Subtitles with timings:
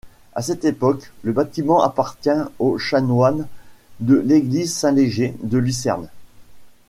[0.33, 3.45] À cette époque, le bâtiment appartient aux chanoines
[3.99, 6.07] de l'église Saint-Léger de Lucerne.